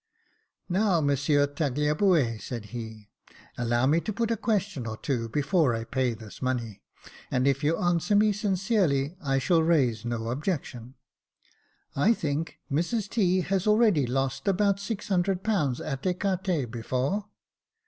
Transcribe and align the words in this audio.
"Now, 0.79 0.99
Monsieur 0.99 1.45
Tagliabue," 1.45 2.41
said 2.41 2.65
he, 2.73 3.11
*' 3.33 3.57
allow 3.59 3.85
me 3.85 4.01
to 4.01 4.11
put 4.11 4.31
a 4.31 4.35
question 4.35 4.87
or 4.87 4.97
two, 4.97 5.29
before 5.29 5.75
I 5.75 5.83
pay 5.83 6.15
this 6.15 6.41
money; 6.41 6.81
and 7.29 7.47
if 7.47 7.63
you 7.63 7.77
answer 7.77 8.15
me 8.15 8.31
sincerely, 8.33 9.15
I 9.23 9.37
shall 9.37 9.61
raise 9.61 10.03
no 10.03 10.29
objection. 10.29 10.95
I 11.95 12.15
think 12.15 12.57
Mrs 12.71 13.09
T. 13.09 13.41
has 13.41 13.67
already 13.67 14.07
lost 14.07 14.47
about 14.47 14.79
six 14.79 15.07
hundred 15.07 15.43
pounds 15.43 15.79
at 15.79 16.01
ecarte 16.03 16.71
before 16.71 17.25